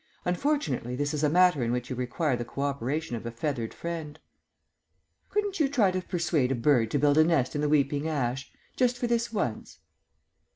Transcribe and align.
Unfortunately 0.25 0.95
this 0.95 1.13
is 1.13 1.23
a 1.23 1.29
matter 1.29 1.61
in 1.63 1.71
which 1.71 1.91
you 1.91 1.95
require 1.95 2.35
the 2.35 2.43
co 2.43 2.63
operation 2.63 3.15
of 3.15 3.23
a 3.23 3.29
feathered 3.29 3.71
friend." 3.71 4.17
"Couldn't 5.29 5.59
you 5.59 5.69
try 5.69 5.91
to 5.91 6.01
persuade 6.01 6.51
a 6.51 6.55
bird 6.55 6.89
to 6.89 6.97
build 6.97 7.19
a 7.19 7.23
nest 7.23 7.53
in 7.53 7.61
the 7.61 7.69
weeping 7.69 8.07
ash? 8.07 8.51
Just 8.75 8.97
for 8.97 9.05
this 9.05 9.31
once?" 9.31 9.77